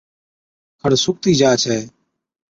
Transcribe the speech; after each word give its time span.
کڙ 0.81 0.91
سُوڪتِي 1.03 1.31
جا 1.39 1.51
ڇَي، 1.61 1.77